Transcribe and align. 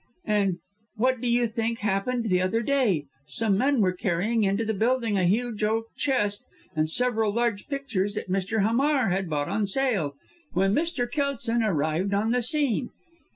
And 0.25 0.57
what 0.95 1.21
do 1.21 1.27
you 1.27 1.45
think 1.45 1.77
happened 1.77 2.23
the 2.25 2.41
other 2.41 2.63
day? 2.63 3.05
Some 3.27 3.55
men 3.55 3.81
were 3.81 3.91
carrying 3.93 4.43
into 4.43 4.65
the 4.65 4.73
building 4.73 5.15
a 5.15 5.25
huge, 5.25 5.63
oak 5.63 5.85
chest 5.95 6.43
and 6.75 6.89
several 6.89 7.31
large 7.31 7.67
pictures 7.67 8.15
that 8.15 8.27
Mr. 8.27 8.63
Hamar 8.65 9.09
had 9.09 9.29
bought 9.29 9.47
at 9.47 9.61
a 9.61 9.67
sale, 9.67 10.15
when 10.53 10.73
Mr. 10.73 11.05
Kelson 11.07 11.61
arrived 11.61 12.15
on 12.15 12.31
the 12.31 12.41
scene. 12.41 12.89